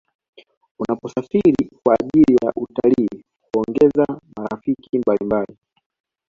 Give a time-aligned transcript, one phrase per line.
[0.79, 5.57] unaposarifiri kwa ajiri ya utalii huongeza marafiki mbalimbali